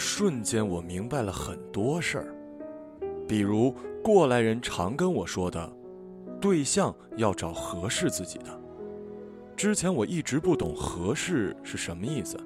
[0.00, 2.34] 瞬间，我明白了很多事儿，
[3.28, 3.72] 比如
[4.02, 5.72] 过来人常跟我说的，
[6.40, 8.46] 对象要找合适自己的。
[9.54, 12.40] 之前我一直不懂合适是什么意思，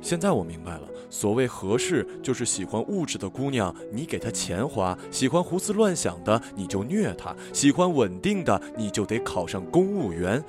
[0.00, 10.42] 现在我明白了，所谓合适，就是喜欢物质的姑娘，你给她钱花；喜欢胡思乱想的，你就虐她；喜欢稳定的，你就得考上公务员，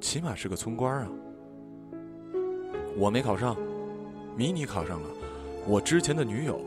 [0.00, 1.08] 起码是个村官啊。
[2.96, 3.54] 我没考上，
[4.38, 5.08] 迷你考上了，
[5.66, 6.60] 我之前的女友，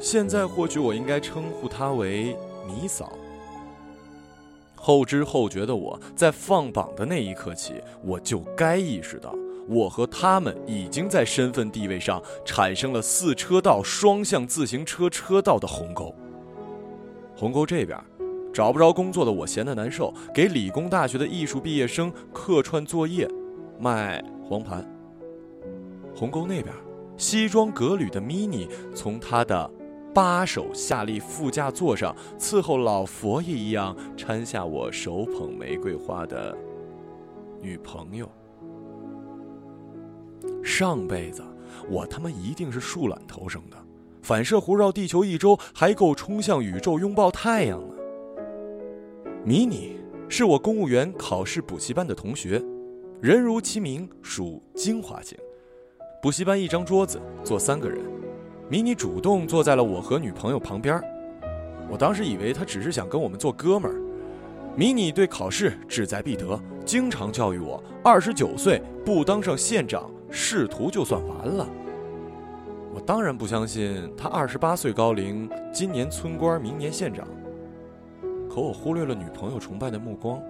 [0.00, 2.34] 现在或许我应该称呼她为
[2.66, 3.12] 迷嫂。
[4.74, 9.34] 后知后觉的我在放榜的那一刻起，我就该意识到，
[9.68, 16.14] 我和他们已经在身份地位上产生了四车道双向自行车车道的鸿沟。
[17.36, 18.00] 鸿沟这边，
[18.54, 23.28] 找不着工作的我闲得难受，给理工大学的艺术毕业生客串作业，
[23.78, 24.80] 卖黄盘；
[26.14, 26.72] 鸿沟那边，
[27.16, 29.70] 西装革履的 mini 从他的。
[30.14, 36.56] 八手下利副驾座上，伺候老佛爷一样搀下我手捧玫瑰花的
[37.60, 38.26] 女朋友。
[40.64, 41.44] 上辈子
[41.90, 43.76] 我他妈一定是树懒投生的，
[44.22, 47.94] 反射弧绕地球一周还够冲向宇宙拥抱太阳呢。
[49.44, 49.98] 迷你
[50.30, 52.64] 是我公务员考试补习班的同学，
[53.20, 55.36] 人如其名，属精华型。
[56.26, 58.00] 补习班一张桌子坐三个人。
[58.68, 61.00] 迷你主动坐在了我和女朋友旁边，
[61.88, 63.96] 我当时以为他只是想跟我们做哥们儿。
[64.74, 71.64] 迷你对考试志在必得，经常教育我：二十九岁不当上县长，仕途就算完了。
[72.92, 77.24] 我当然不相信他二十八岁高龄，今年村官，明年县长。
[78.50, 80.42] 可我忽略了女朋友崇拜的目光。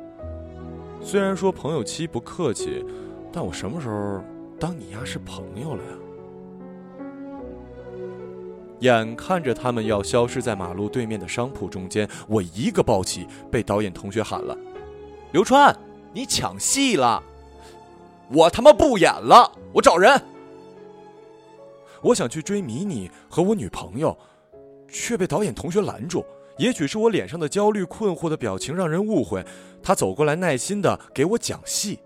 [1.02, 2.82] 虽然说朋友妻不客气，
[3.30, 4.22] 但我什么时候
[4.58, 5.90] 当你丫是朋友了呀？
[8.80, 14.56] 眼看着他们要消失在马路对面的商铺中间，我一个抱起，被导演同学喊了
[15.32, 15.74] ：“刘川，
[16.12, 17.22] 你抢戏了！
[18.30, 20.20] 我他妈不演了，我找人。”
[22.02, 24.16] 我想去追迷你和我女朋友，
[24.88, 26.24] 却被导演同学拦住。
[26.58, 29.44] 也许是我脸上的焦虑、困惑的表情让人误会，
[29.82, 31.98] 他走过来，耐心的给我讲戏。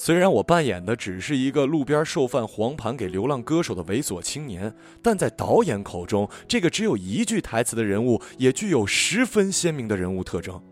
[0.00, 4.72] 虽然我扮演的只是一个路边售贩黄盘给流浪歌手的猥琐青年，
[5.02, 10.62] 但在导演口中，这个只有一句台词的人物也具有十分鲜明的人物特征。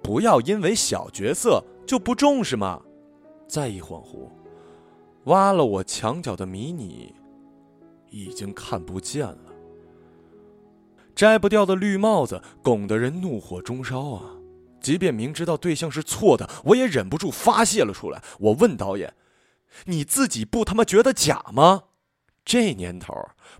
[0.00, 2.80] 不要因为小角色就不重视嘛！
[3.48, 4.28] 再一恍惚，
[5.24, 7.12] 挖了我墙角的迷你，
[8.10, 9.52] 已经看不见了。
[11.16, 14.35] 摘不掉的绿帽子，拱得人怒火中烧啊！
[14.86, 18.22] 即便明知道对象是错的，我也忍不住发泄了出来。
[18.38, 19.14] 我问导演
[19.86, 21.86] ：“你自己不他妈觉得假吗？
[22.44, 23.12] 这年头，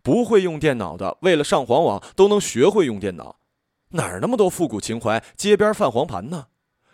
[0.05, 3.41] 不会用电脑的，为了上黄网都能学会用电脑，
[3.89, 5.21] 哪儿那么多复古情怀？
[5.37, 6.47] 街边贩黄盘呢？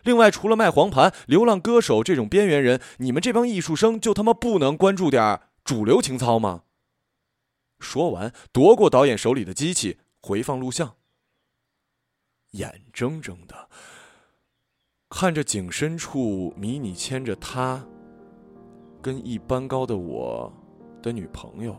[0.03, 6.63] 另外，除了卖黄盘、流浪歌手这种边缘人，你们这帮艺术生就他妈不能关注点主流情操吗？”
[7.79, 10.95] 说完，夺过导演手里的机器，回放录像，
[12.53, 13.69] 眼睁睁的。
[15.15, 17.85] 看着景深处，迷你牵着他，
[19.03, 20.51] 跟一般高的我
[21.03, 21.77] 的女朋友，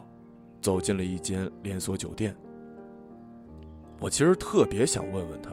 [0.61, 2.35] 走进了一间连锁酒店。
[3.99, 5.51] 我其实特别想问问他：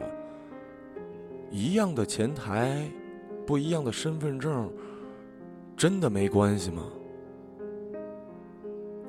[1.49, 2.87] 一样的前台，
[3.47, 4.71] 不一样的身份证，
[5.75, 6.83] 真的没关系吗？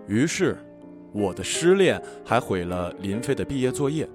[0.09, 0.57] 于是，
[1.13, 4.09] 我的失恋还毁了林飞的毕业作业。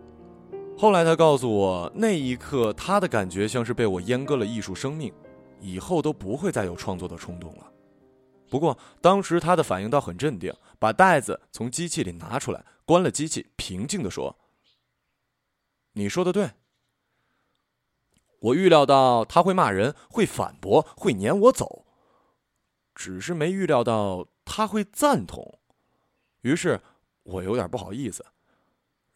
[0.80, 5.12] 后来他告诉我，那一刻他的感觉像是被我阉割了艺术生命，
[5.60, 7.72] 以后都不会再有创作的冲动了。
[8.48, 14.38] 不过当时他的反应倒很镇定，把袋子从机器里拿出来，关了机器，平静地说
[15.94, 16.52] ：“你说的对。”
[18.40, 21.88] 我预料到他会骂人，会反驳，会撵我走，
[22.94, 25.60] 只是没预料到他会赞同。
[26.42, 26.80] 于是
[27.24, 28.24] 我有点不好意思。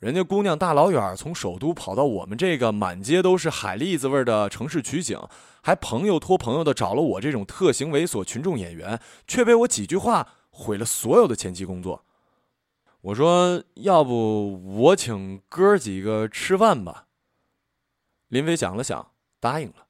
[0.01, 5.19] 人家姑娘大老远从首都跑到我们这个满街都是海蛎子味的城市取景，
[5.61, 12.03] 还朋友托朋友的找了我这种特型猥琐群众演员，却被我几句话毁了所有的前期工作。
[13.01, 17.05] 我说：“要不我请哥几个吃饭吧。”
[18.29, 19.85] 林飞想了想，答应了。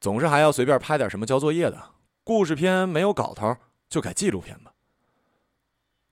[0.00, 1.80] 总是还要随便拍点什么交作业的
[2.24, 3.56] 故事片，没有搞头
[3.88, 4.72] 就改纪录片吧。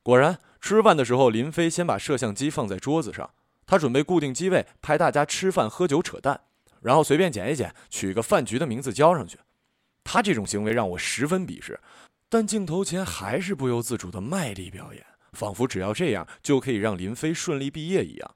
[0.05, 0.39] 果然。
[0.61, 3.31] 吃饭的时候，林飞先把摄像机放在桌子上，
[3.67, 6.41] 他准备固定机位拍大家吃饭、喝酒、扯淡，
[6.81, 9.39] 然后随便剪一剪，取个饭局的名字交上去。
[10.03, 11.79] 他这种行为让我十分鄙视，
[12.29, 18.35] 但镜头前还是不由自主的卖力表演，仿佛只要这样就可以让林飞顺利毕业一样。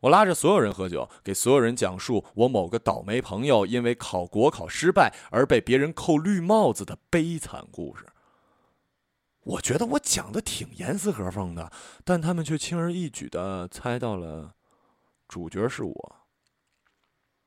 [0.00, 8.06] 我拉着所有人喝酒，给所有人讲述我某个倒霉朋友因为考国考失败而被别人扣绿帽子的悲惨故事。
[9.44, 11.72] 我觉得我讲的挺严丝合缝的，
[12.04, 14.54] 但他们却轻而易举的猜到了，
[15.26, 16.16] 主角是我。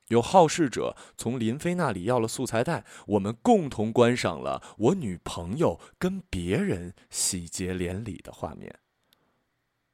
[0.09, 8.79] 有好事者从林飞那里要了素材带，我们共同观赏了我女朋友跟别人喜结连理的画面。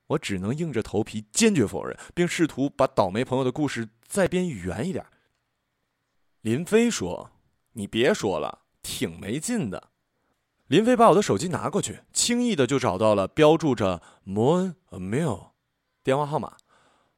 [0.07, 5.05] 我只能硬着头皮坚决否认，并试图把倒霉朋友的故事再编圆一点。
[6.41, 7.31] 林飞说
[7.73, 9.90] ：“你别说了，挺没劲的。”
[10.71, 15.49] 林飞把我的手机拿过去，轻易的就找到了标注着 “Moon a Mill”
[16.01, 16.55] 电话号码。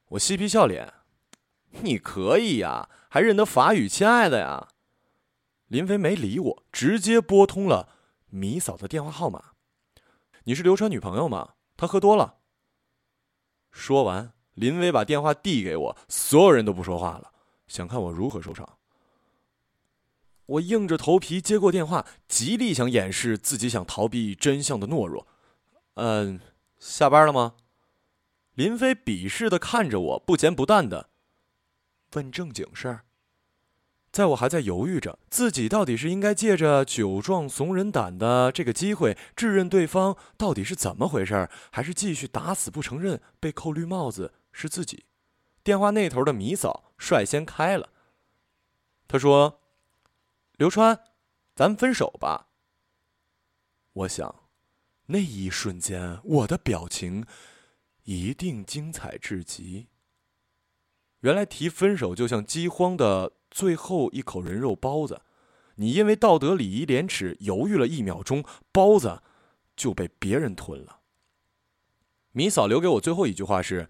[0.08, 0.92] 我嬉皮笑脸
[1.84, 4.70] ：“你可以呀，还认得法语，亲爱的呀。”
[5.70, 7.90] 林飞没理我，直接拨通了
[8.26, 9.52] 米嫂的电话号码
[10.42, 11.50] ：“你是刘川女朋友吗？
[11.76, 12.38] 她喝多了。”
[13.70, 17.30] 说完，林威把电话递给我，所有人都不说话了，
[17.68, 18.78] 想看我如何收场。
[20.46, 25.26] 我硬着头皮接过电话，极力想掩饰自己想逃避真相的懦弱。
[25.94, 26.40] 嗯，
[26.78, 27.54] 下班了吗？
[28.54, 31.10] 林飞鄙视的看着我，不咸不淡的
[32.12, 33.04] 问正经事儿。
[34.12, 45.06] 在我还在犹豫着自己到底是应该借着酒壮怂人胆的这个机会质问对方到底是怎么回事还是继续打死不承认被扣绿帽子是自己，
[45.64, 47.88] 电话那头的米嫂率先开了。
[49.08, 49.62] 他说
[50.56, 50.98] ：“刘川，
[51.54, 52.48] 咱分手吧。”
[53.92, 54.48] 我想，
[55.06, 57.26] 那一瞬间我的表情
[58.04, 59.88] 一定精彩至极。
[61.20, 63.32] 原来提分手就像饥荒的。
[63.50, 65.22] 最后一口人肉包子，
[65.76, 69.22] 你因为道德礼仪廉耻犹豫了一秒钟，包子
[69.76, 71.02] 就被别人吞了。
[72.32, 73.88] 米嫂留给我最后一句话是：“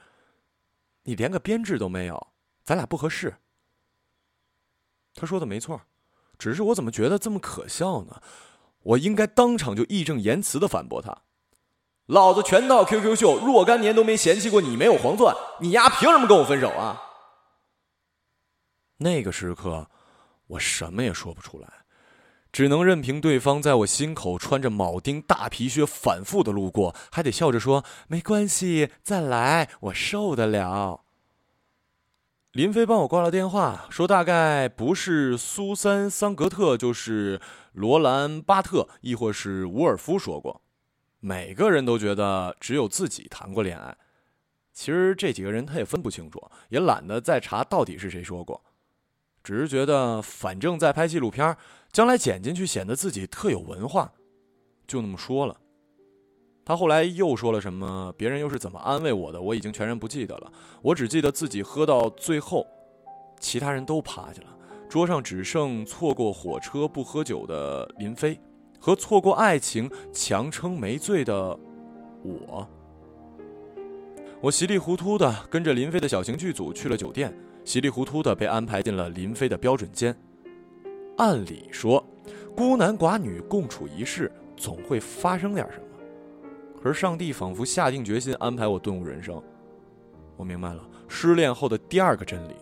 [1.05, 3.39] 你连个编制都没有，咱俩不合适。”
[5.17, 5.81] 他说的没错，
[6.39, 8.21] 只是我怎么觉得这么可笑呢？
[8.83, 11.23] 我应该当场就义正言辞的反驳他
[12.05, 17.01] ：“老子全套 QQ 秀若干年都没嫌弃过你没有黄钻，你丫凭什么跟我分手啊？”
[18.99, 19.89] 那个时刻，
[20.49, 21.67] 我什么也说不出来，
[22.53, 31.04] 只能任凭对方在我心口穿着铆钉大皮靴反复的路过，还得笑着说：“没关系，再来，我受得了。”
[32.55, 37.41] 林飞帮我挂了电话，说大概不是苏珊·桑格特，就是
[37.73, 40.63] 罗兰·巴特，亦或是伍尔夫说过。
[41.19, 43.97] 每个人都觉得只有自己谈过恋爱，
[44.73, 48.63] 其实这几个人他也分不清楚，也懒得再查到底是谁说过。
[49.43, 51.57] 只是觉得，反正在拍纪录片，
[51.91, 54.13] 将来剪进去显得自己特有文化，
[54.87, 55.57] 就那么说了。
[56.65, 58.13] 他后来又说了什么？
[58.17, 59.41] 别人又是怎么安慰我的？
[59.41, 60.51] 我已经全然不记得了。
[60.81, 62.67] 我只记得自己喝到最后，
[63.39, 64.57] 其他人都趴下了，
[64.89, 68.41] 桌上只剩错过火车不喝酒的林飞，
[68.81, 71.59] 和错过爱情强撑没醉的
[72.23, 72.67] 我。
[74.41, 77.35] 我稀里糊涂的跟着林飞的小型剧组去了酒店。
[77.65, 80.15] 稀里糊涂的被安排进了林飞的标准间。
[81.17, 82.05] 按理说，
[82.55, 85.84] 孤男寡女共处一室，总会发生点什么。
[86.85, 89.43] 可是上帝仿佛下定决心安排我顿悟人生。
[90.37, 92.53] 我明白了失恋后的第二个真理：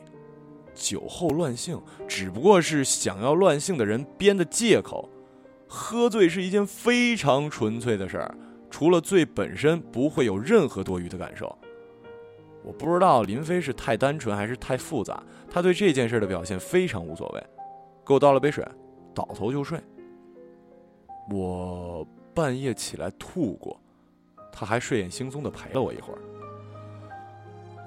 [0.72, 5.10] 酒后乱性只不过是想要乱性的人编的借口。
[5.66, 8.32] 喝醉是一件非常纯粹的事儿，
[8.70, 11.58] 除了醉本身，不会有任何多余的感受。
[12.62, 17.44] 我不知道林飞是太单纯还是太复杂，他对这件事的表现非常无所谓，
[18.06, 18.64] 给我倒了杯水，
[19.12, 19.80] 倒头就睡。
[21.28, 23.81] 我半夜起来吐过，
[24.52, 26.18] 他还睡眼惺忪的陪了我一会儿。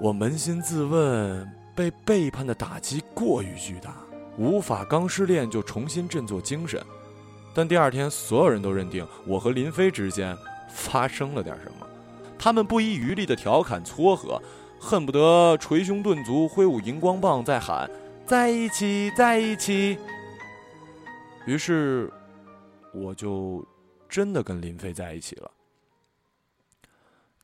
[0.01, 3.95] 我扪心自问，被背叛的打击过于巨大，
[4.38, 6.84] 无法刚失恋就重新振作精神。
[7.53, 11.88] 但第二天，所有人都认定我和林飞之间发生了点什么，
[12.38, 14.41] 他们不遗余力的调侃撮合。
[14.77, 17.89] 恨不得捶胸顿足，挥舞荧光棒，在喊
[18.27, 19.98] “在一起，在一起”。
[21.48, 22.12] 于是，
[22.93, 23.65] 我就
[24.07, 25.50] 真的跟林飞在一起了。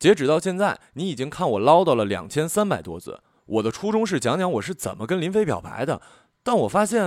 [0.01, 3.21] 截止到现在，你已经看我唠叨了两千三百多字。
[3.45, 6.01] 我的初衷是讲讲我是怎么跟林飞表白的，
[6.41, 7.05] 但我发现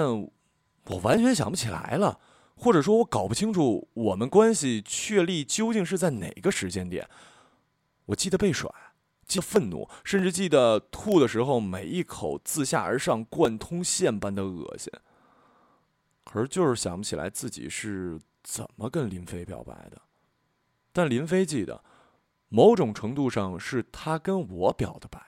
[0.85, 2.21] 我完全想不起来了，
[2.55, 7.09] 或者说，我搞不清楚我们关系确立究竟是在哪个时间点。
[8.05, 8.71] 我记得被甩。
[9.27, 14.93] 记得愤怒，甚至记得吐的时候，每一口自下而上贯通线般的恶心。
[16.25, 20.01] 可是就是想不起来自己是怎么跟林飞表白的，
[20.93, 21.83] 但林飞记得，
[22.55, 25.21] 某种程度上是他跟我表的白。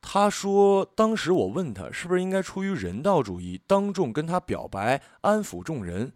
[0.00, 6.12] 他说，当时我问他是不是应该出于人道主义，当众跟他表白，安抚众人，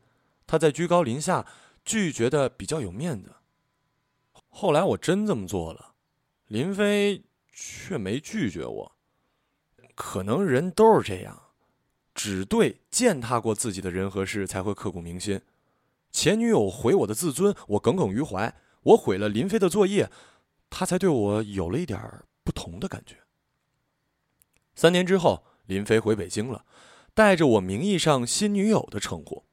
[0.47, 1.45] 他在居高临下
[1.85, 3.35] 拒绝的比较有面子。
[4.49, 5.95] 后来我真这么做了，
[6.47, 8.93] 林飞却没拒绝我。
[9.97, 11.43] 可能人都是这样，
[12.15, 15.41] 只对践踏过自己的人和事才会刻骨铭心。
[16.13, 18.53] 前女友毁我的自尊，我耿耿于怀；
[18.87, 20.11] 我毁了林飞的作业，
[20.71, 22.01] 他才对我有了一点
[22.45, 23.17] 不同的感觉。
[24.75, 26.65] 三年之后，林飞回北京了，
[27.13, 29.45] 带着我名义上新女友的称呼。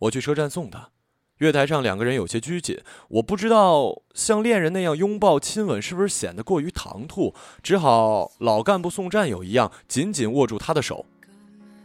[0.00, 0.90] 我去车站送他，
[1.38, 11.06] 月台上两个人有些拘谨，我不知道像恋人那样拥抱亲吻是不是显得过于唐突，只好老干部送战友一样紧紧握住他的手，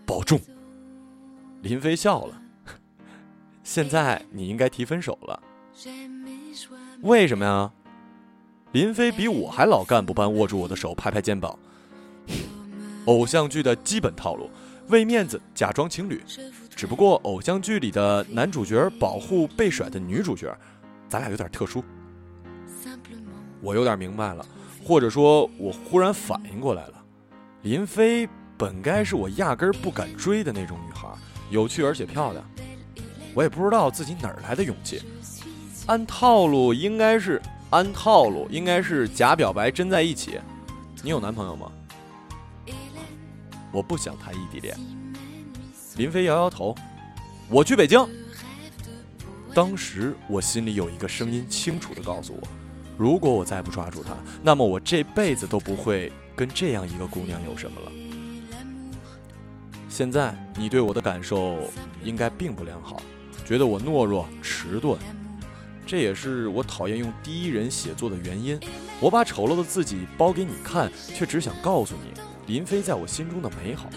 [0.06, 0.42] 保重。
[1.62, 2.42] 林飞笑了，
[3.64, 5.42] 现在你应该提分手了。
[7.02, 7.72] 为什么呀？
[8.74, 11.58] 林飞比我还老干部般握住我的手，拍拍肩膀。
[13.06, 14.50] 偶像剧的基本套路，
[14.88, 16.22] 为面子假装情侣，
[16.76, 20.56] 只不过偶像剧里的男主角保护被甩的女主角，
[21.10, 21.84] 咱俩有点特殊。
[23.62, 24.46] 我有点明白了，
[24.84, 26.94] 或者说，我忽然反应过来了，
[27.64, 31.10] 林飞本该是我压根儿不敢追的那种女孩，
[31.50, 32.46] 有趣而且漂亮。
[33.34, 35.02] 我也不知道自己哪来的勇气，
[35.88, 40.40] 按套路应该是按套路应该是假表白真在一起。
[41.04, 41.72] 你有男朋友吗？
[43.72, 44.78] 我不想谈异地恋。
[45.98, 46.76] 林飞摇摇头，
[47.50, 48.08] 我去北京。
[49.54, 52.48] 当时我心里有一个声音清楚的告诉我，
[52.98, 57.92] 如果我再不抓住她，那么我这辈子都不会跟这样一个姑娘有什么了。
[59.90, 61.58] 现在你对我的感受
[62.04, 63.02] 应该并不良好，
[63.46, 64.98] 觉得我懦弱迟钝，
[65.92, 68.58] 这也是我讨厌用第一人写作的原因。
[69.02, 72.14] 我把丑陋的自己包给你看，却只想告诉你。
[72.48, 73.90] 林飞在我心中的美好，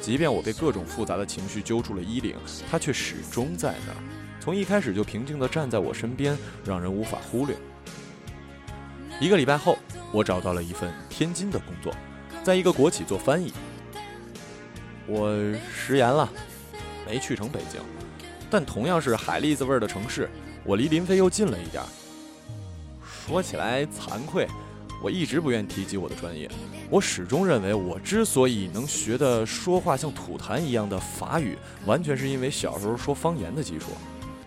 [0.00, 2.36] 即便我被各种复杂的情绪揪住了衣领，
[2.70, 3.98] 他却始终在那儿，
[4.38, 7.56] 从一开始就平静地站在我身边，让人无法忽略。
[9.18, 9.76] 一个礼拜后，
[10.12, 11.92] 我找到了一份天津的工作，
[12.44, 13.52] 在一个国企做翻译。
[15.08, 15.34] 我
[15.74, 16.30] 食言了，
[17.04, 17.80] 没去成北京，
[18.48, 20.30] 但同样是海蛎子味儿的城市，
[20.64, 21.82] 我离林飞又近了一点。
[23.26, 24.46] 说起来惭愧。
[25.02, 26.50] 我一直不愿提及我的专业，
[26.88, 33.90] 我始终认为我之所以能学的说话像吐痰一样的法语，完全是因为小时候说方言的基础。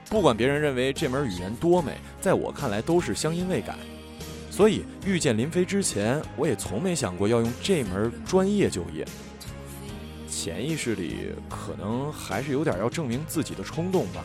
[0.10, 3.76] 不管别人认为这门语言多美，在我看来都是乡音未改。
[4.50, 9.06] 所以遇见林飞之前，我也从没想过要用这门专业就业。
[10.28, 14.24] 潜意识里可能还是有点要证明自己的冲动吧。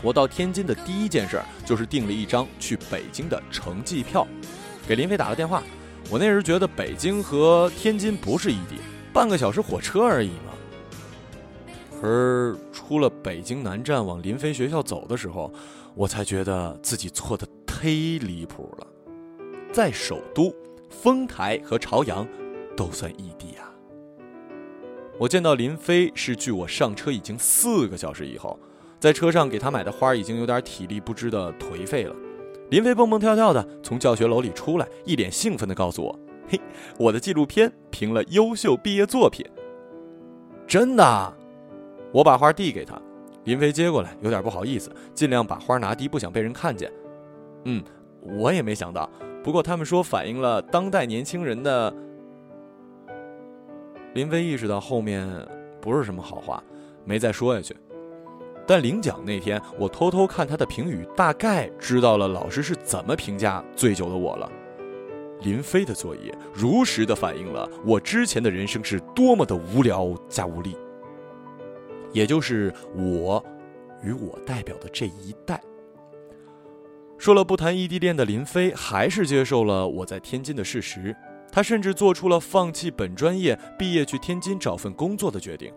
[0.00, 4.26] 我到天津的第一件事就是订了一张去北京的城际票，
[4.86, 5.62] 给林飞打了电话。
[6.08, 8.76] 我那时觉得北京和天津不是异地，
[9.12, 10.52] 半个小时火车而已嘛。
[12.00, 15.52] 而出了北京南站往林飞学校走的时候，
[15.96, 18.86] 我才觉得自己错的忒离谱了。
[19.72, 20.54] 在首都，
[20.88, 22.26] 丰台和朝阳
[22.76, 23.68] 都算异地啊。
[25.18, 28.56] 我见到林飞是距我上车已经四个小时以后。
[28.98, 32.14] 在车上给他买的花已经有点体力不支的颓废了。
[32.70, 36.60] 林飞蹦蹦跳跳的从教学楼里出来，一脸兴奋的告诉我：“嘿，
[36.98, 39.46] 我的纪录片评了优秀毕业作品。”
[40.66, 41.36] 真的？
[42.12, 43.00] 我把花递给他，
[43.44, 46.92] 林飞接过来，有点不好意思，尽量把花拿低，不想被人看见。
[47.64, 47.82] 嗯，
[48.20, 49.08] 我也没想到，
[49.42, 51.94] 不过他们说反映了当代年轻人的。
[54.14, 55.28] 林飞意识到后面
[55.80, 56.62] 不是什么好话，
[57.04, 57.76] 没再说下去。
[58.68, 64.52] 但领奖那天，我偷偷看他的评语，大概知道了老师是怎么评价醉酒的我了。
[65.40, 70.76] 林飞的作业如实的反映了我之前的人生是多么的无聊加无力。
[72.12, 73.42] 也就是我，
[74.02, 75.58] 与我代表的这一代。
[77.16, 81.16] 说了不谈异地恋的林飞，还是接受了我在天津的事实。
[81.50, 85.72] 他甚至做出了放弃本专业，毕业去天津找份工作的决定。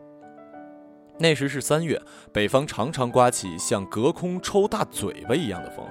[1.22, 2.02] 那时是三月，
[2.34, 5.86] 北方常常刮起像隔空抽大嘴巴一样的风。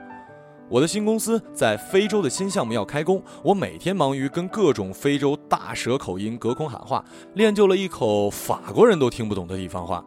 [0.69, 10.05] 我的新公司在非洲的新项目要开工，我每天忙于跟各种非洲大蛇口音隔空喊话，练就了一口法国人都听不懂的地方话。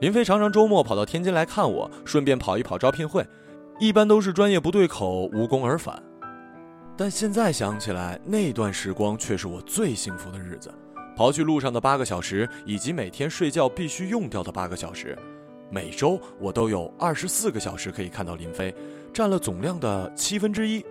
[0.00, 3.26] 林飞常常周末跑到天津来看我，顺便跑一跑招聘会，
[3.78, 6.02] 一般都是专业不对口，无功而返。
[6.96, 10.72] 但现在想起来，那段时光却是我最幸福的日子。
[11.18, 15.18] 刨去路上的八个小时，以及每天睡觉必须用掉的八个小时，
[15.68, 18.72] 每周我都有二十四个小时可以看到林飞，
[19.12, 20.86] 占了总量的七分之一。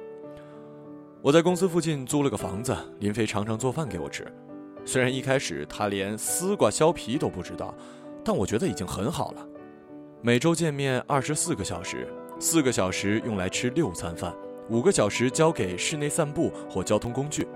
[1.22, 4.28] 我在公司附近租了个房子，林飞常常做饭给我吃。
[4.84, 7.74] 虽然一开始他连丝瓜削皮都不知道，
[8.22, 9.48] 但我觉得已经很好了。
[10.22, 12.06] 每周见面二十四个小时，
[12.38, 14.36] 四个小时用来吃六餐饭，
[14.70, 17.48] 五个小时交给室内散步或交通工具，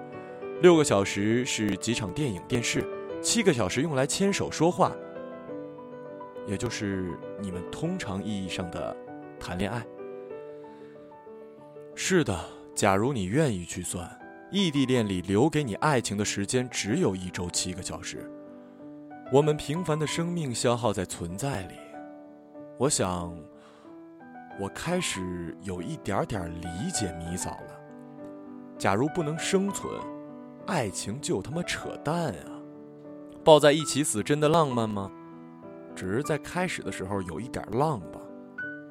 [0.62, 2.88] 六个小时是几场电影电视，
[3.20, 4.92] 七个小时用来牵手说话，
[6.46, 8.96] 也就是你们通常意义上的
[9.40, 9.84] 谈恋爱。
[11.96, 12.40] 是的。
[12.74, 14.10] 假如你愿意去算，
[14.50, 18.32] 异地恋里留给你爱情的时间只有一周七个小时。
[19.32, 21.76] 我们平凡的生命消耗在存在里。
[22.78, 23.38] 我想，
[24.60, 27.80] 我开始有一点点理解米嫂了。
[28.78, 29.94] 假如不能生存，
[30.68, 32.62] 爱情就他妈扯淡啊！
[33.44, 35.12] 抱在一起死真的浪漫吗？
[35.96, 38.20] 只是在开始的时候有一点浪吧，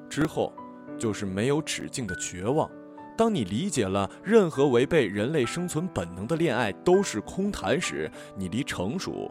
[0.08, 0.52] 之后
[0.98, 2.70] 就是没有止境的绝望。
[3.16, 9.30] 当你理解了任何违背人类生存本能的恋爱都是空谈时，你离成熟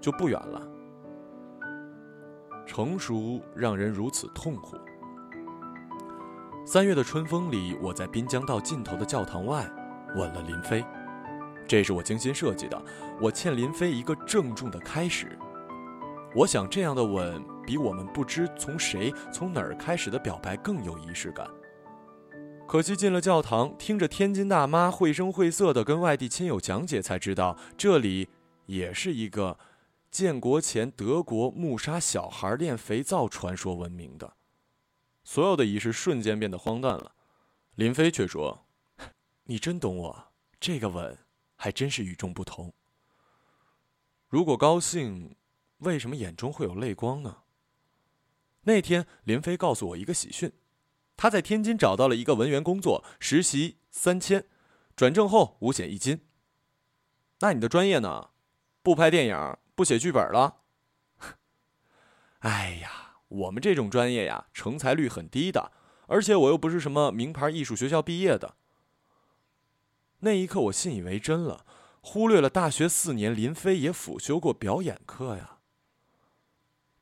[0.00, 0.60] 就不远了。
[2.66, 4.76] 成熟让人如此痛苦。
[6.66, 9.70] 三月的春风里，我在滨江道尽头的教堂外
[10.16, 10.84] 吻了林飞，
[11.66, 12.82] 这是我精心设计的。
[13.20, 15.38] 我欠林飞一个郑重的开始。
[16.34, 21.48] 我想这样的吻比我们不知从谁从哪儿开始的表白更有仪式感。
[22.66, 28.28] 可惜进了教堂，听着天津大妈绘声绘色的跟外地亲友讲解，才知道这里
[28.66, 29.58] 也是一个
[30.10, 34.32] 建国前德国木杀小孩练肥皂传说闻名的。
[35.22, 37.12] 所有的仪式瞬间变得荒诞了。
[37.76, 38.66] 林飞却说
[39.44, 41.16] ：“你真懂我，这个吻
[41.56, 42.72] 还真是与众不同。
[44.28, 45.36] 如果高兴，
[45.78, 47.38] 为什么眼中会有泪光呢？”
[48.66, 50.52] 那天，林飞告诉我一个喜讯。
[51.16, 54.46] 他在天津找到了一个文员工作，实习三千，
[54.96, 56.26] 转正后五险一金。
[57.40, 58.30] 那你的专业呢？
[58.82, 60.62] 不拍电影，不写剧本了？
[62.40, 65.70] 哎呀，我们这种专业呀，成才率很低的，
[66.08, 68.56] 而且我又不是什么名牌艺术学校毕业的。
[70.24, 71.66] 那一刻，我信以为真了，
[72.00, 75.58] 忽略了大学四年林飞也辅修过表演课呀。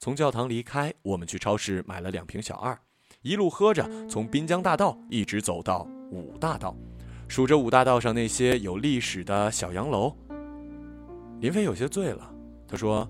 [0.00, 2.76] 从教堂离开，我们去超市买了两瓶小二。
[3.20, 6.76] 一路喝着，从滨江大道一直走到五大道，
[7.28, 10.12] 数着五大道上那些有历史的小洋楼。
[11.38, 12.34] 林飞有些醉了，
[12.66, 13.08] 他说：“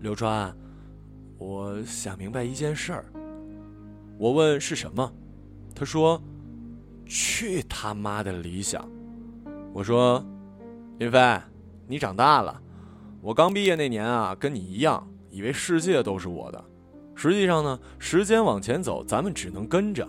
[0.00, 0.54] 刘川，
[1.38, 3.06] 我想明白一件事儿。”
[4.20, 5.10] 我问是什么，
[5.74, 6.22] 他说
[7.06, 8.86] ：“去他妈的理想！”
[9.72, 10.24] 我说
[10.98, 11.18] ：“林飞，
[11.86, 12.60] 你长大了。
[13.20, 16.64] 我刚毕业那年啊，跟你一样，以为世界都是我的。”
[17.14, 20.06] 实际上呢，时间往前走，咱们只能跟着。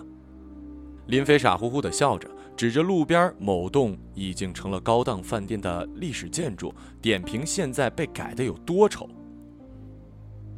[1.07, 9.07] 林飞傻乎乎的笑着，指着路边某栋已经成了高档饭店的历史建筑，点评现在被改的有多丑。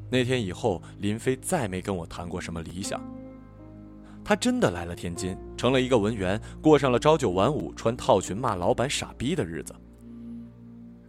[0.09, 2.99] 那天以后，林飞再没跟我谈过什么理想。
[4.23, 9.73] 他真的来了天津，成了一个文员，过上了朝九晚五、穿套裙骂老板傻逼的日子。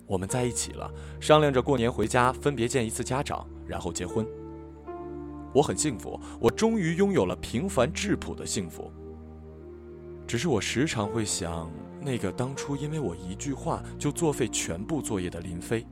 [0.07, 4.27] 我们在一起了，商量着过年回家分别见一次家长，然后结婚。
[5.53, 8.91] 我很幸福，我终于拥有了平凡质朴的幸福。
[10.27, 11.71] 只是我时常会想，
[12.01, 15.85] 那个当初因为我一句话就作废全部作业的林飞，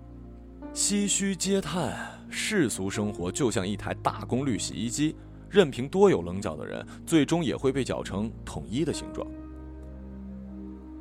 [0.73, 1.97] 唏嘘嗟叹，
[2.31, 5.17] 世俗生活就像一台大功率洗衣机，
[5.51, 9.27] 任凭多有棱角的人，最终也会被搅成统一的形状。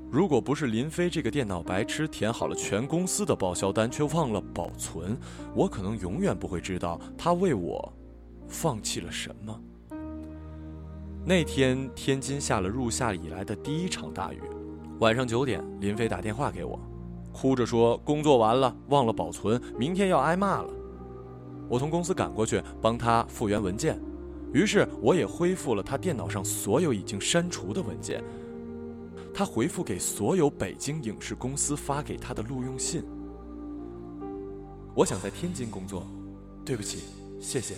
[0.10, 5.18] 如果不是林飞这个电脑白痴填好了全公司的报销单，却忘了保存，
[5.54, 7.94] 我可能永远不会知道他为我。
[8.48, 9.62] 放弃了什么？
[11.26, 14.42] 那天天津下了入夏以来的第一场大雨，
[15.00, 16.80] 晚上九点，林飞打电话给我，
[17.34, 20.70] 哭着说工作完了忘了保存，明天要挨骂了。
[21.68, 24.00] 我从公司赶过去帮他复原文件，
[24.54, 28.24] 于是我也恢复了他电脑上所有已经删除的文件。
[29.34, 33.04] 他回复给所有北京影视公司发给他的录用信。
[34.96, 36.08] 我想在天津工作，
[36.66, 37.04] 对不起，
[37.40, 37.76] 谢谢。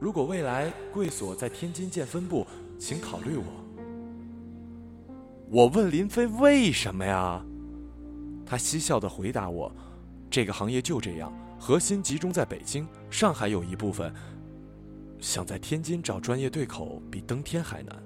[0.00, 2.46] 如果未来贵所在天津建分部，
[2.78, 3.44] 请考虑我。
[5.50, 7.44] 我问林飞为什么呀？
[8.46, 9.70] 他嬉笑的回答我
[10.30, 14.10] ：“这个行业就这样，核心集中在北京，上海有一部分。
[15.20, 17.96] 想在天津找专业对口，比登天还难。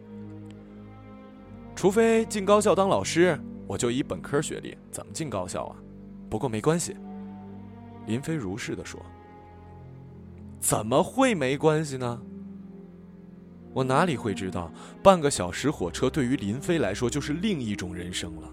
[1.75, 5.77] 除非进高校当老师，我就以本科学历，怎么进高校啊？
[6.29, 6.97] 不过没关系。”
[8.07, 9.01] 林飞如是的说。
[10.61, 12.21] 怎么会没关系呢？
[13.75, 14.71] 我哪里会知道，
[15.03, 18.49] 半个小时火车对于林飞来说就是另一种人生了。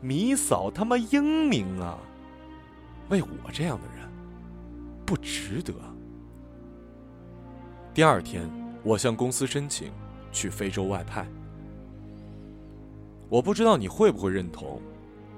[0.00, 1.98] 米嫂他妈英明啊！
[3.08, 4.08] 为我这样的人，
[5.04, 5.72] 不值得。
[7.98, 8.48] 第二天，
[8.84, 9.90] 我向公司申请
[10.30, 11.26] 去非洲外派。
[13.28, 14.80] 我不知道你会不会认同，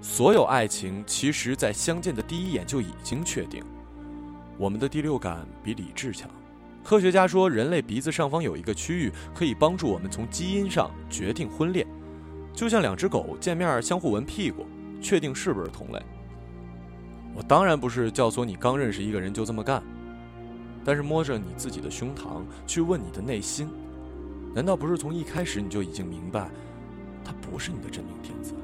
[0.02, 3.64] 所有爱情其实，在相见的第一眼就已经确定。
[4.58, 6.28] 我们的第六感比理智强。
[6.84, 11.86] 科学家说，人类鼻子上方有一个区域，可以帮助我们从基因上决定婚恋，
[12.52, 14.66] 就像两只狗见面相互闻屁股，
[15.00, 16.02] 确定是不是同类。
[17.34, 19.82] 我当然不是教唆你刚认识一个人就这么干。
[20.84, 23.68] 但是摸着你自己的胸膛去问你的内心，
[24.54, 26.50] 难道不是从一开始你就已经明白，
[27.24, 28.54] 他不是你的真命天子，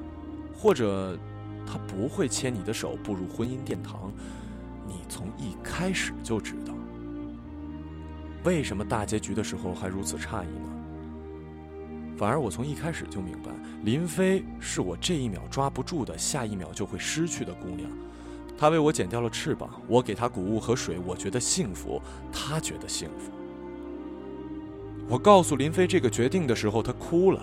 [0.57, 1.19] 或者
[1.67, 4.13] 他不会牵你的手步入婚姻殿堂？
[4.89, 6.73] 你从一开始就知道。
[8.45, 10.71] 为什么大结局的时候还如此诧异呢？
[12.17, 13.51] 反而我从一开始就明白，
[13.83, 17.91] 林飞是我这一秒抓不住的，下一秒就会失去的姑娘。
[18.59, 22.01] 他为我剪掉了翅膀，我给他谷物和水，我觉得幸福，
[22.33, 23.31] 他觉得幸福。
[25.09, 27.41] 我告诉林飞这个决定的时候，他哭了。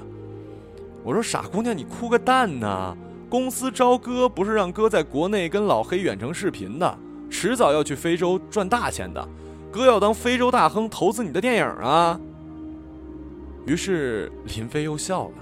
[1.04, 2.97] 我说：“傻姑娘，你哭个蛋呢？
[3.30, 6.97] 公司招哥不是让哥在国内跟老黑远程视频的，
[7.30, 9.28] 迟早要去非洲赚大钱的，
[9.71, 12.19] 哥要当非洲大亨，投资你的电影啊。”
[13.67, 15.36] 于是林飞又笑了，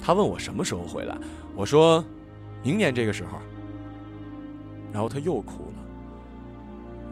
[0.00, 1.18] 他问我什么时候回来，
[1.54, 2.04] 我说
[2.62, 3.38] ：“明年这个时候。”
[4.96, 5.84] 然后他又哭了。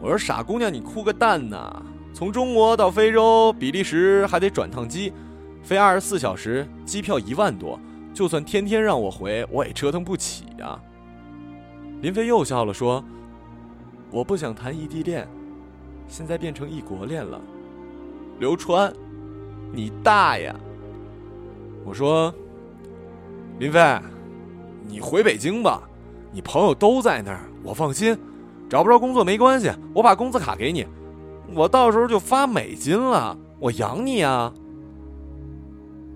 [0.01, 1.83] 我说：“傻姑娘，你哭个蛋呐！
[2.15, 5.13] 从中国到非洲、比利时还得转趟机，
[5.61, 7.79] 飞二十四小时，机票一万多，
[8.11, 10.79] 就算天天让我回，我也折腾不起呀。”
[12.01, 13.03] 林飞又笑了，说
[14.09, 15.27] ：“我不想谈异地恋，
[16.07, 17.39] 现在变成异国恋了。”
[18.41, 18.91] 刘川，
[19.71, 20.55] 你大呀！
[21.85, 22.33] 我说
[23.61, 23.79] ：“林飞，
[24.87, 25.87] 你回北京吧。”
[26.33, 28.17] 你朋友都在那儿，我放心。
[28.69, 30.87] 找不着工作没关系，我把工资卡给你，
[31.53, 34.51] 我到时候就发美金了，我养你啊。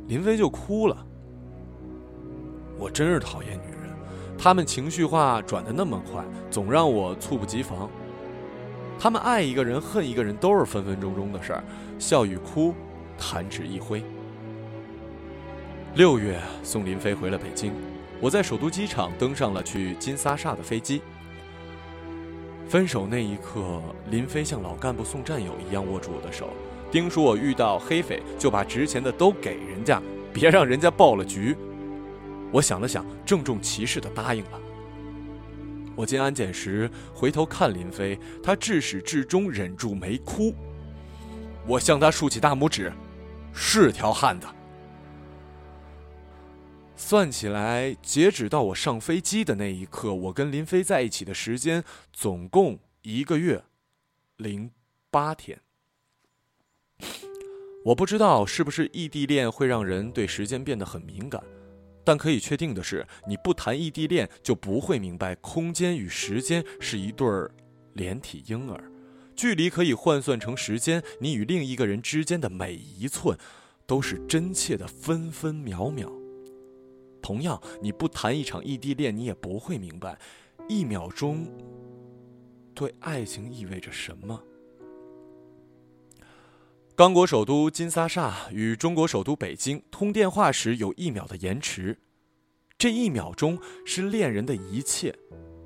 [0.08, 1.06] 林飞就哭了。
[2.78, 3.94] 我真是讨厌女人，
[4.36, 7.88] 她们情绪化转的那么快，总让我猝不及防。
[8.98, 11.64] 她们爱一个人、恨一个人都是分分钟钟的事儿，
[12.00, 12.74] 笑与哭，
[13.16, 14.04] 弹指一挥。
[15.94, 17.72] 六月送林飞回了北京。
[18.20, 21.02] 我在首都机场登上了去金沙萨的飞机。
[22.70, 26.52] 分手那一刻，林飞像老干部送战友一样握住我的手，
[26.92, 30.00] 叮嘱我遇到黑匪就把值钱的都给人家，
[30.32, 31.58] 别让人家爆了局。
[32.52, 34.62] 我想了想，郑重其事的答应了。
[35.96, 40.54] 我进安检时回头看林飞，他至始至终忍住没哭。
[41.66, 42.94] 我向他竖起大拇指，
[43.52, 44.46] 是条汉子。
[47.02, 51.82] 算起来，截止到我上飞机的那一刻，我跟林飞在一起的时间
[52.12, 53.64] 总共一个月
[54.36, 54.70] 零
[55.10, 55.62] 八天。
[57.86, 61.42] 我不知道是不是异地恋会让人对时间变得很敏感，
[62.04, 67.50] 但可以确定的是，你不谈异地恋，就不会明白空间与时间是一对儿
[67.94, 68.84] 连体婴儿，
[69.38, 73.38] 距离可以换算成时间，你与另一个人之间的每一寸，
[73.88, 76.19] 都是真切的分分秒秒。
[77.22, 80.18] 同样，你不谈一场异地恋，你也不会明白，
[80.68, 81.48] 一秒钟
[82.74, 84.42] 对爱情意味着什么。
[86.96, 91.98] 刚果首都金沙萨与中国首都北京通电话时有一秒的延迟，
[92.78, 95.16] 这一秒钟是恋人的一切。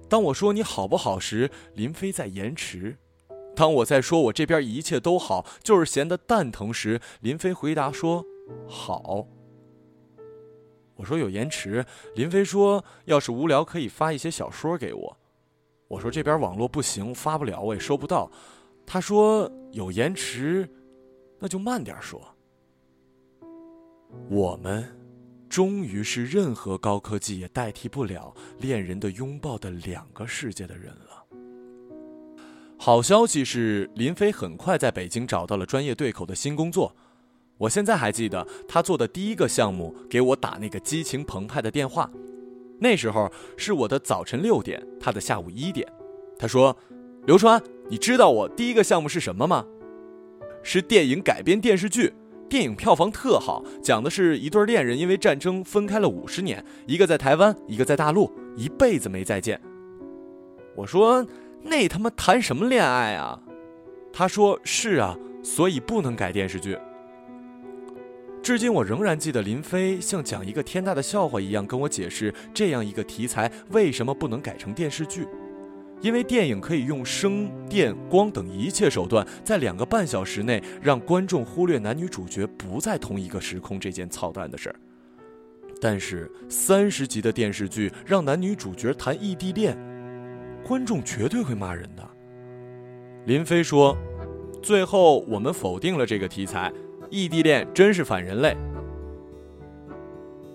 [0.08, 2.98] 当我说你好不好时，林飞在延迟；
[3.56, 8.24] 当我在说我这边一切都好，就是闲得蛋疼时，林飞回答说
[8.68, 9.28] 好。
[11.04, 11.86] 我说有延迟，
[12.16, 15.18] 林飞说要是无聊可以发一些小说给我。
[15.90, 18.32] 我说这边网络不行，发不了，我也收不到。
[18.86, 20.66] 他说有延迟，
[21.40, 22.22] 那就慢点说。
[24.30, 24.98] 我们，
[25.50, 31.26] 终于是任何高科技也代替不了恋人的拥抱的两个世界的人了。
[32.78, 36.96] 好消息是，林飞很快在北京找到了专业对口的新工作。
[37.58, 42.10] 我现在还记得他做的第一个项目，给我打那个激情澎湃的电话。
[42.80, 45.88] 那时候是我的早晨六点，他的下午一点。
[46.38, 46.76] 他说
[47.26, 49.66] ：“刘川，你知道我第一个项目是什么吗？
[50.64, 52.14] 是电影改编电视剧，
[52.50, 59.62] 电影票房特好，讲的是一对恋人因为战争分开了五十年，一个在台湾，一个在大陆，一辈子没再见。”
[60.76, 61.26] 我说
[61.64, 63.40] ：“那他妈谈什么恋爱啊？”
[64.12, 66.78] 他说：“是啊，所以不能改电视剧。”
[68.44, 75.26] 至今我仍然记得林飞像讲一个天大的笑话一样跟我解释这样一个题材为什么不能改成电视剧，
[76.02, 84.76] 因为电影可以用声、电、光等一切手段，在两个半小时内让观众忽略男女主角不在同一个时空这件操蛋的事儿。
[85.80, 89.78] 但是三十集的电视剧让男女主角谈异地恋，
[90.68, 92.06] 观众绝对会骂人的。
[93.26, 93.98] 林飞说
[94.62, 96.70] ：“最后我们否定了这个题材。”
[97.14, 98.58] 异地恋真是反人类。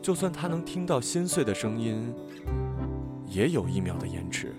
[0.03, 2.13] 就算他能听到心碎的声音，
[3.29, 4.53] 也有一秒的延迟。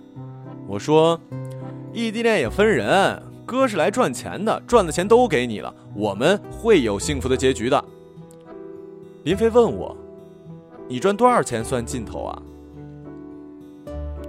[0.65, 1.19] 我说，
[1.91, 7.83] 异地恋也分人，哥是来赚钱的，赚的钱都给你了，我们会有幸福的结局的。
[9.25, 9.93] 林飞问我，
[10.87, 12.41] 你赚多少钱算尽头啊？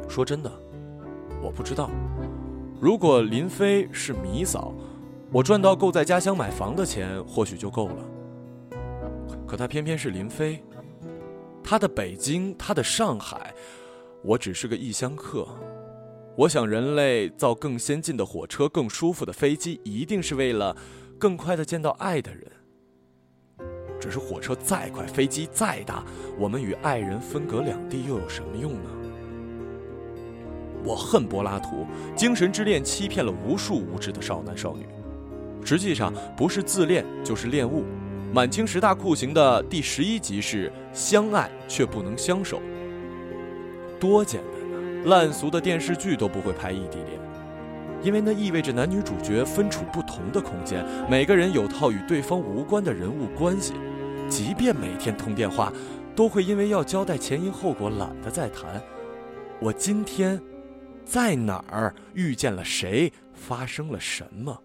[0.09, 0.51] 说真的，
[1.41, 1.89] 我不知道。
[2.81, 4.75] 如果林飞是米嫂。
[5.33, 8.05] 我赚到够在家乡买房的钱，或许就够了。
[9.47, 10.61] 可他偏偏是林飞，
[11.62, 13.55] 他的北京，他的上海，
[14.25, 15.47] 我只是个异乡客。
[16.37, 20.77] 我想，人类造更先进的火车、更舒服的飞机，一定是为了
[21.16, 22.51] 更快的见到爱的人。
[24.01, 26.05] 只是火车再快，飞机再大，
[26.40, 28.90] 我们与爱人分隔两地，又有什么用呢？
[30.83, 34.87] 我恨柏拉图，精神之恋欺骗了无数无知的少男少女。
[35.64, 37.85] 实际上不是自恋就是恋物。
[38.33, 42.62] 满清十大酷刑的第十一集是相爱却不能相守。
[43.99, 45.09] 多简单呐！
[45.11, 47.20] 烂俗的电视剧都不会拍异地恋，
[48.03, 53.75] 因为那意味着男女主角分处不同的空间，每个人有套与对方无关的人物关系，
[54.29, 55.73] 即便每天通电话，
[56.14, 58.81] 都会因为要交代前因后果懒得再谈。
[59.61, 60.40] 我今天
[61.05, 63.12] 在哪儿遇见了谁？
[63.35, 64.57] 发生了什么？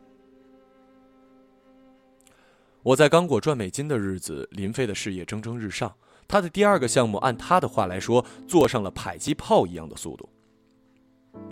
[2.86, 5.92] 我在刚果赚美金的日子，林飞的事业蒸蒸日上。
[6.28, 10.30] 他的第二个项目，按他的话来说，坐上了迫击炮一样的速度。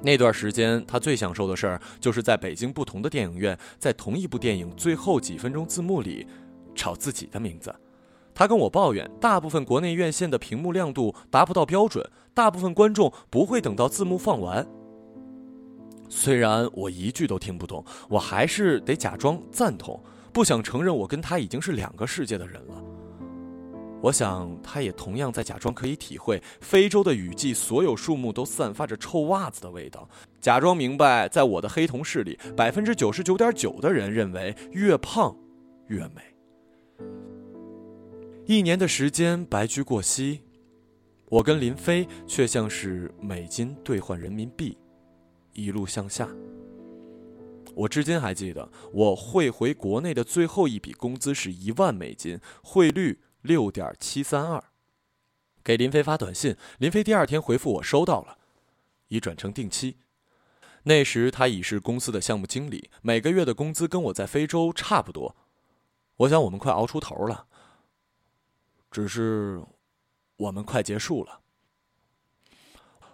[0.03, 6.27] 那段时间，他最享受的事儿，就是在北京不同的电影院，在同一部电影最后几分钟字幕里，
[6.75, 7.73] 找自己的名字。
[8.35, 14.67] 他跟我抱怨，大部分国内院线的屏幕亮度达不到标准，大部分观众不会等到字幕放完。
[16.07, 19.99] 虽然我一句都听不懂，我还是得假装赞同。
[20.33, 22.83] 不想承认我跟他已经是两个世界的人了。
[24.01, 30.09] 我想他也同样在假装可以体会非洲的雨季，所有树木都散发着臭袜子的味道，
[30.41, 35.33] 假装明白，在我的黑同事里，百分之九十九点九的人认为越胖
[35.87, 36.21] 越美。
[38.45, 40.41] 一年的时间白驹过隙，
[41.29, 44.77] 我跟林飞却像是美金兑换人民币，
[45.53, 46.27] 一路向下。
[47.75, 54.63] 我至今还记得，我汇回国内的最后一笔工资是一万美金，汇率六点七三二。
[55.63, 58.37] 给林飞发短信，林飞第二天回复我收到了，
[59.07, 59.97] 已转成定期。
[60.83, 65.35] 那时他已是公司的项目经理，每个月的工资跟我在非洲差不多。
[66.17, 67.47] 我想我们快熬出头了，
[68.91, 69.63] 只是
[70.35, 71.42] 我们快结束了。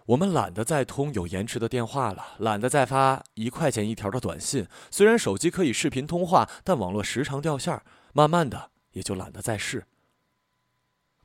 [0.09, 4.65] 我们懒得再通有延迟的电话了，懒得再发一块钱一条的短信。
[4.89, 7.79] 虽然手机可以视频通话，但网络时常掉线
[8.13, 9.85] 慢慢的也就懒得再试。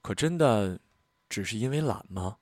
[0.03, 0.81] 可真的
[1.31, 2.37] 只是因为懒吗？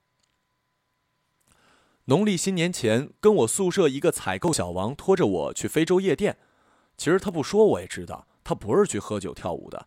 [2.07, 6.38] 农历新年前，跟我宿舍一个采购小王拖着我去非洲夜店。
[6.96, 9.87] 其实他不说我也知道，他不是去喝酒跳舞的。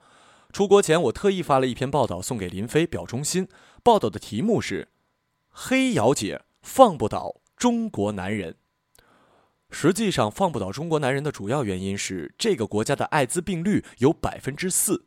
[0.54, 3.50] 出国前，我特意发了一篇报道送给林飞表忠心。
[3.84, 4.88] 报道的题目是。
[5.58, 8.58] 黑姚姐放不倒中国男人。
[9.70, 15.06] 实际上，放不倒中国男人的主要原因是这个国家的艾滋病率有百分之四。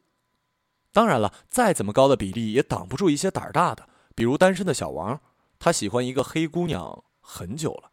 [0.90, 5.20] 当然了，再怎么高的比例也挡不住一些胆儿大的，比如单身的小王，
[5.58, 7.90] 他喜欢一个黑姑娘很久了。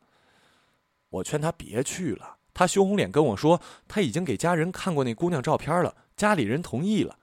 [1.09, 7.19] 我劝他别去了，他羞红脸跟我说他已经给家人看过那姑娘照片了，家里人同意了。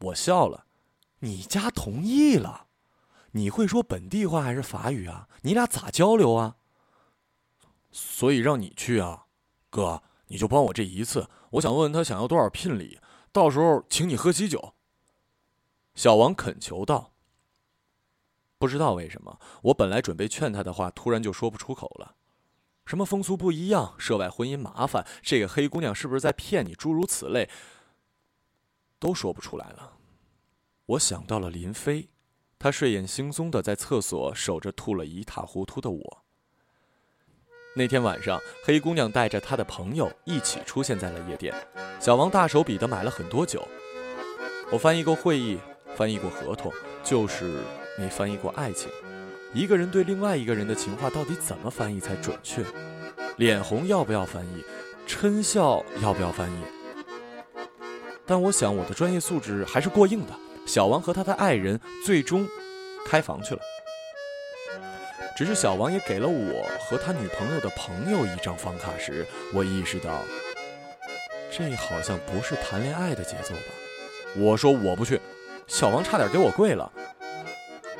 [0.00, 0.64] 我笑了，
[1.18, 2.68] 你家同意了？
[3.32, 5.28] 你会说本地话还是法语啊？
[5.42, 6.56] 你俩咋交流啊？
[7.92, 9.26] 所以让你去啊，
[9.68, 11.28] 哥，你就帮我这一次。
[11.50, 13.00] 我想问问他想要多少聘礼，
[13.32, 14.74] 到时候请你喝喜酒。
[15.94, 17.12] 小王恳求道。
[18.58, 22.16] 不知道为什么，我本来准备劝他的话，突然就说不出口了。
[22.84, 26.74] 什么风俗不一样，涉外婚姻麻烦，这个黑姑娘是不是在骗你？
[26.74, 27.48] 诸如此类，
[28.98, 29.96] 都说不出来了。
[30.86, 32.10] 我想到了林飞。
[32.62, 36.22] 他睡眼惺忪的在厕所守着吐了一塌糊涂的我。
[37.74, 41.54] 那天晚上，黑姑娘带着她的朋友一起出现在了夜店。
[41.98, 43.66] 小王大手笔的买了很多酒。
[44.70, 45.58] 我翻译过会议，
[45.96, 46.70] 翻译过合同，
[47.02, 47.62] 就是
[47.98, 48.90] 没翻译过爱情。
[49.54, 52.62] 一个人对另外一个人的情话到底怎么翻译才准确？
[53.38, 54.62] 脸红要不要翻译？
[55.08, 56.62] 嗔笑要不要翻译？
[58.26, 60.34] 但我想我的专业素质还是过硬的。
[60.66, 62.46] 小王和他的爱人最终
[63.06, 63.60] 开房去了。
[65.36, 70.20] 只是小王也给了我和他女朋友的朋友一张房卡时，我意识到，
[71.50, 73.60] 这好像不是谈恋爱的节奏吧。
[74.36, 75.18] 我说我不去，
[75.66, 76.92] 小王差点给我跪了。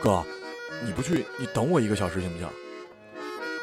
[0.02, 0.22] 哥，
[0.84, 2.46] 你不去，你等我一个小时行不行？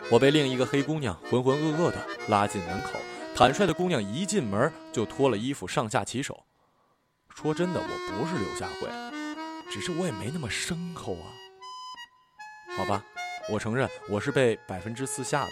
[0.10, 1.98] 我被另一个黑姑娘浑浑噩噩的
[2.30, 3.00] 拉进门口，
[3.36, 6.47] 坦率的姑娘一进门就脱了衣服上下其手。
[7.40, 8.90] 说真的，我不是刘佳慧，
[9.70, 11.30] 只是我也没那么牲口啊。
[12.76, 13.04] 好吧。
[13.50, 15.52] 我承认我是被百分之四吓的，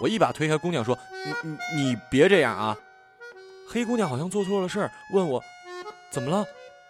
[0.00, 0.96] 我一把推开姑娘说
[1.44, 2.74] ：“你你你别这样啊！”
[3.68, 5.42] 黑姑娘好像做错了事儿，问我
[6.08, 6.46] ：“怎么了？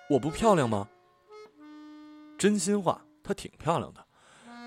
[0.09, 0.87] 我不漂亮吗？”
[2.39, 4.07] 真心话，她挺漂亮的。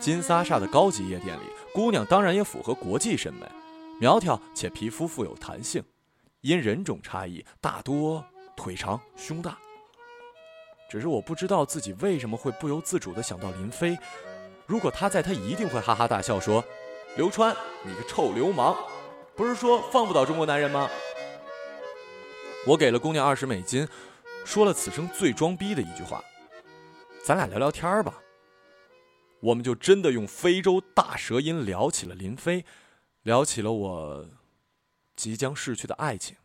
[0.01, 3.47] 金萨莎的高级夜店里，姑娘当然也符合国际审美，
[4.01, 5.81] 苗条且皮肤富有弹性，
[6.41, 8.25] 因人种差异，大多
[8.59, 9.57] 腿长胸大。
[10.89, 13.97] 只是我不知道自己为什么会不由自主地想到林飞。
[14.65, 16.61] 如果他在，他一定会哈哈大笑说
[17.15, 18.75] ：“刘川，你个臭流氓，
[19.33, 20.89] 不是说放不倒中国男人吗？”
[22.67, 23.87] 我给了姑娘二十美金，
[24.43, 26.21] 说了此生最装逼的一句话
[27.23, 28.21] ：“咱俩聊聊天吧。”
[29.41, 32.65] 我们就真的用非洲大舌音聊起了林飞，
[33.21, 34.27] 聊起了我
[35.15, 36.35] 即将逝去的爱情。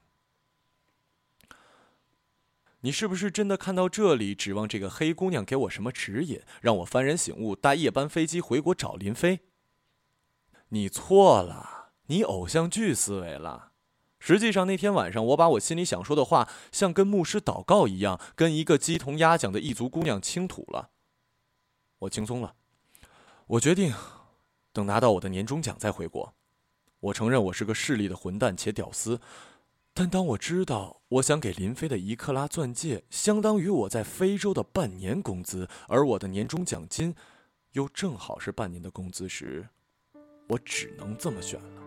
[2.85, 9.40] 你是不是真的看到这里，指望这个黑姑娘给我什么指引，让我幡然醒悟，搭夜班飞机回国找林飞？
[10.68, 13.73] 你错了，你偶像剧思维了。
[14.18, 20.90] 实际上那天晚上，我把我心里想说的话，像跟牧师祷告一样，跟一个鸡同鸭讲的异族姑娘倾吐了。
[22.01, 22.55] 我轻松了，
[23.47, 23.94] 我决定，
[24.75, 26.35] 等拿到我的年终奖再回国。
[27.01, 29.18] 我承认我是个势利的混蛋且屌丝。
[29.97, 37.15] 但当我知道我想给林飞的一克拉钻戒相当于我在非洲的半年工资，而我的年终奖金
[37.75, 39.69] 又正好是半年的工资时，
[40.49, 41.83] 我只能这么选了。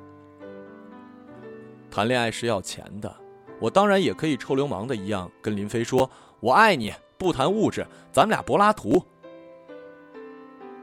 [1.92, 3.14] 谈恋爱是要钱的，
[3.60, 9.06] 我当然也可以臭流氓的一样跟林飞说：“我爱你，不谈物质，咱们俩柏拉图。”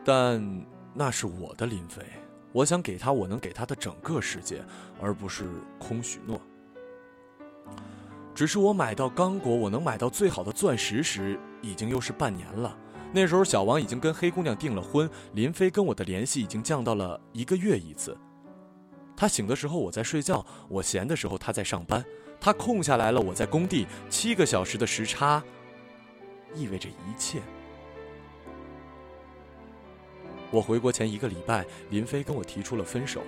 [0.04, 2.02] 但那是我的林飞，
[2.52, 4.62] 我想给他我能给他的整个世界，
[5.00, 6.38] 而不是空许诺。
[8.34, 12.76] 只是我买到刚果，我能买到最好的钻石时，已经又是半年了。
[13.12, 18.18] 那时候小王已经跟黑姑娘订了婚，林飞跟我的联系已经降到了一个月一次。
[19.16, 22.04] 他醒的时候我在睡觉，我闲的时候他在上班，
[22.40, 25.40] 他空下来了我在工地，七个小时的时差，
[26.54, 27.40] 意味着一切。
[30.50, 33.22] 我回国前一个礼拜，林飞跟我提出了分手。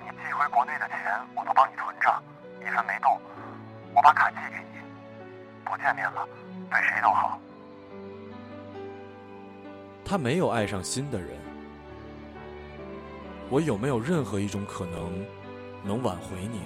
[0.00, 0.96] 你寄回国内的钱
[1.34, 2.22] 我都帮你存着，
[2.62, 3.20] 一分没动。
[3.96, 4.78] 我把卡借给你，
[5.64, 6.28] 不见面了，
[6.70, 7.40] 对谁都好。
[10.04, 11.30] 他没有爱上新的人，
[13.48, 15.26] 我有没有任何一种可能
[15.82, 16.60] 能挽回你？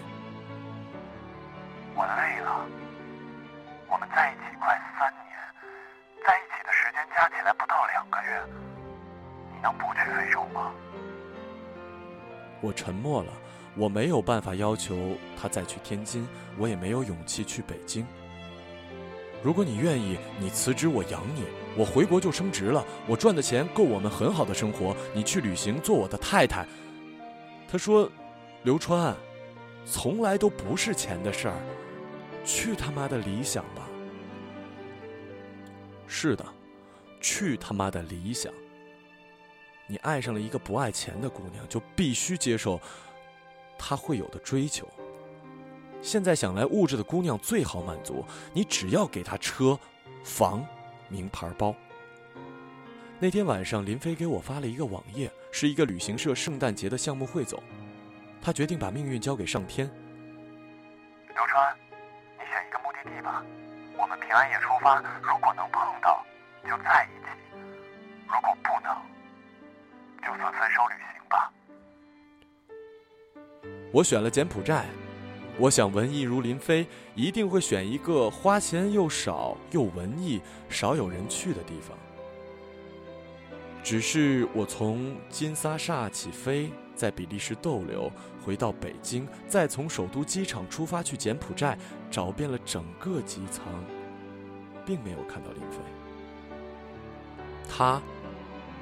[1.95, 2.67] 我累了。
[3.89, 5.39] 我们在一起快三年，
[6.27, 8.43] 在一起的时间加起来不到两个月，
[9.55, 10.73] 你能不去非洲吗？
[12.61, 13.33] 我沉默了。
[13.77, 16.27] 我没有办法要求他再去天津，
[16.59, 18.07] 我也没有勇气去北京。
[19.43, 21.45] 如果你愿意，你辞职，我养你，
[21.77, 24.95] 我回国就升职了，我赚的钱够我们很好的生活。
[25.15, 26.67] 你去旅行，做我的太太。
[27.67, 28.11] 他说
[28.65, 29.17] ：“刘川，
[29.87, 31.57] 从来都不是钱的事儿，
[32.45, 33.89] 去他妈的理想吧。”
[36.07, 36.45] 是的，
[37.21, 38.53] 去他妈的理想。
[39.87, 42.79] 你爱上了一个不爱钱的姑娘，就必须接受。
[43.83, 44.87] 他会有的追求。
[46.03, 48.23] 现在想来，物质的姑娘最好满足，
[48.53, 49.79] 你只要给她车、
[50.23, 50.65] 房、
[51.09, 51.75] 名牌包。
[53.19, 57.63] 那天晚上，林飞给我发了一个网页，是一个旅行社圣诞节的项目汇总。
[58.43, 59.87] 他决定把命运交给上天。
[61.35, 61.77] 刘川，
[62.39, 63.45] 你选一个目的地吧，
[63.97, 64.97] 我们平安夜出发。
[65.23, 66.25] 如果能碰到，
[66.65, 67.31] 就在一起；
[68.27, 68.97] 如果不能，
[70.23, 71.20] 就算分手旅行。
[73.93, 74.87] 我选了柬埔寨，
[75.59, 81.99] 我想文艺如林飞一定会选一个花钱又少又文艺、少有人去的地方。
[83.83, 88.13] 只是我从金沙萨起飞，在比利时逗留，
[88.45, 91.77] 回到北京，再从首都机场出发去柬埔寨，
[92.11, 93.65] 找遍了整个机舱，
[94.87, 95.79] 并没有看到林飞。
[97.69, 98.01] 他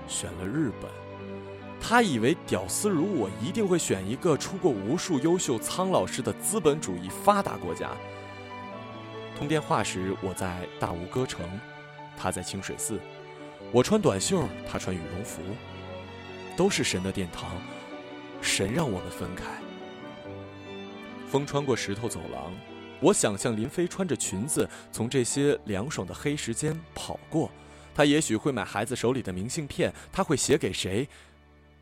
[0.06, 0.90] 选了日本，
[1.80, 7.90] 他以为屌丝如我一定会选一个出过无数优秀苍老师的资本主义发达国家。
[9.38, 11.48] 通电话时，我在大吴歌城，
[12.16, 13.00] 他在清水寺，
[13.70, 15.40] 我穿短袖，他穿羽绒服，
[16.56, 17.50] 都是神的殿堂。
[18.42, 19.44] 神让我们分开。
[21.28, 22.52] 风穿过石头走廊，
[23.00, 27.50] 我想象林飞穿着裙子从这些凉爽的黑石间跑过。
[27.94, 31.08] 他也许会买孩子手里的明信片，他会写给谁？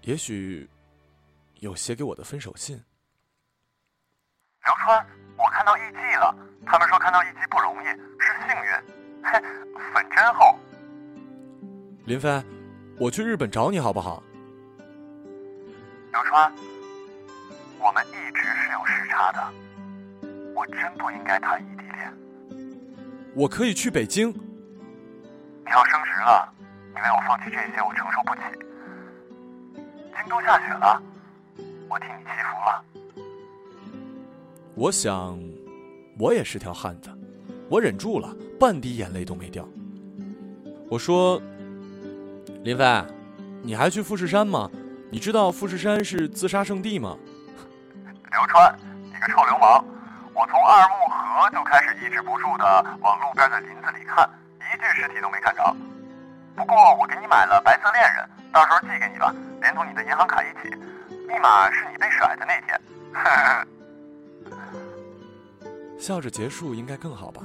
[0.06, 0.68] 也许
[1.56, 2.76] 有写给我的分手信。
[4.64, 5.04] 刘川，
[5.36, 6.32] 我看到艺妓了。
[6.64, 7.86] 他们说看到艺妓不容易，
[8.20, 8.70] 是幸运。
[9.24, 9.42] 嘿，
[9.92, 10.56] 粉真厚。
[12.04, 12.40] 林飞，
[13.00, 14.22] 我去日本找你好不好？
[16.12, 16.52] 刘川，
[17.80, 19.52] 我们一直是有时差的，
[20.54, 22.14] 我真不应该谈异地恋。
[23.34, 24.28] 我可以去北京。
[24.28, 26.54] 你要升职了，
[26.94, 28.42] 你为我放弃这些，我承受不起。
[30.16, 31.02] 京都下雪了，
[31.88, 32.84] 我替你祈福了。
[34.74, 35.38] 我想，
[36.18, 37.10] 我也是条汉子，
[37.68, 39.66] 我忍住了，半滴眼泪都没掉。
[40.90, 41.40] 我说
[42.62, 43.04] ：“林飞，
[43.62, 44.70] 你还去富士山吗？”
[45.08, 47.16] 你知道富士山是自杀圣地吗？
[48.32, 49.84] 刘川，你个臭流氓！
[50.34, 55.76] 我从二木河就开始抑制不住的往路边的林子里看，一具尸体都没看着。
[56.56, 59.30] 不过我给你买了白色恋人，到时候寄给你吧，
[59.60, 60.70] 连同你的银行卡一起。
[61.28, 62.80] 密码是你被甩的那天。
[65.98, 67.42] 笑着结束应该更好吧？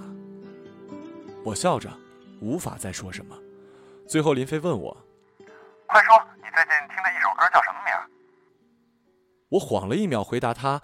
[1.44, 1.92] 我笑着，
[2.40, 3.38] 无法再说什么。
[4.08, 4.96] 最后林飞问我
[5.88, 7.94] ：“快说。”你最近听的一首歌叫什么名？
[9.50, 10.82] 我晃了一秒，回答他：“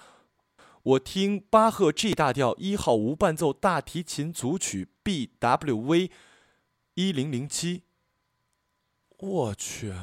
[0.83, 6.11] 我听巴赫 G 大调一号无伴奏大提琴组曲 BWV
[6.95, 7.83] 一零零七。”
[9.17, 9.93] 我去，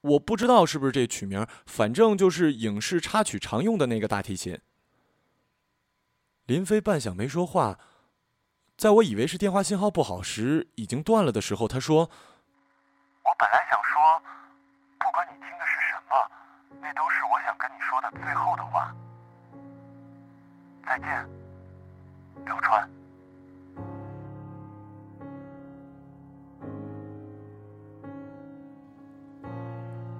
[0.00, 4.58] 我不知道是不是这曲名，反正就是影视插曲常用的那个大提琴。
[6.46, 7.78] 林飞半晌没说话，
[8.76, 12.08] 在我以为是电话信号不好时，已经断了的时候，他说
[13.22, 14.22] ：“我本来想说。”
[14.98, 16.30] 不管你听的是什么，
[16.80, 18.94] 那都是我想跟你说的最后的话。
[20.86, 21.28] 再见，
[22.46, 22.88] 刘川。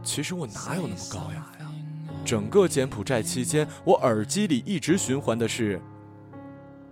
[0.03, 1.72] 其实我哪有那么高雅呀？
[2.24, 5.80] 整个柬埔寨期间，我耳机里一直循环的是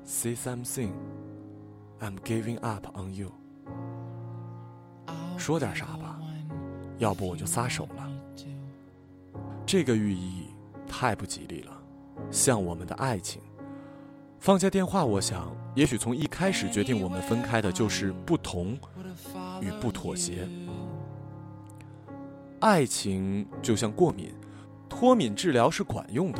[0.05, 0.91] “Say something,
[2.01, 3.31] I'm giving up on you”。
[5.37, 6.19] 说点啥吧。
[6.99, 8.11] 要不我就撒手了。
[9.65, 10.49] 这个寓意
[10.87, 11.73] 太不吉利了，
[12.31, 13.41] 像我们的爱情。
[14.39, 18.77] 放下电话，我想，也许从一开始决定我们分开的就是不同
[19.63, 20.47] 与不妥协。
[22.61, 24.33] 爱情就像过敏，
[24.89, 26.39] 脱敏治疗是管用的。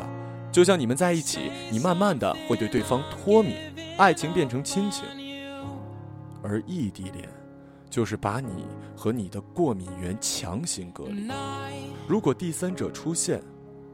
[0.51, 3.55] 就像你们在一起，你慢慢的会对对方脱敏，
[3.97, 5.05] 爱情变成亲情。
[6.41, 7.27] 而异地恋。
[7.89, 8.65] 就是把你
[8.95, 11.27] 和你的过敏源强行隔离。
[12.07, 13.43] 如果第三者出现，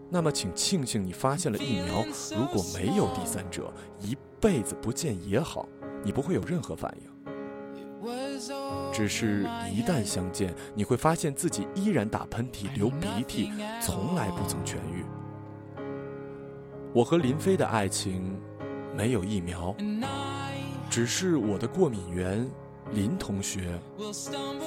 [0.08, 2.06] 那么请庆幸你发现了疫苗。
[2.38, 5.68] 如果没有第三者，一辈子不见也好，
[6.04, 7.17] 你不会有任何反应。
[8.94, 15.06] 只是，一旦相见，你会发现自己依然打喷嚏、流鼻涕，从来不曾痊愈。
[16.94, 18.40] 我和林飞的爱情
[18.96, 19.76] 没有疫苗，
[20.90, 22.50] 只是我的过敏源。
[22.94, 23.78] 林同学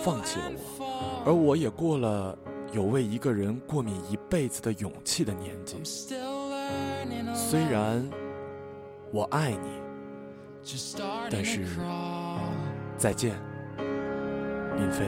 [0.04, 2.38] 放弃了我，而我也过了
[2.70, 5.82] 有为一个人过敏一辈子的勇气的年纪。
[7.34, 8.06] 虽然
[9.10, 9.70] 我爱你，
[11.30, 11.64] 但是
[13.00, 13.32] 再见，
[14.76, 15.06] 林飞。